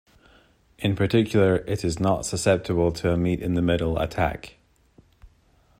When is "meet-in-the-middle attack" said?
3.17-4.55